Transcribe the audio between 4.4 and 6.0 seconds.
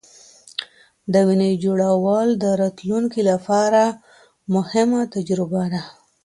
مهمه تجربه ده.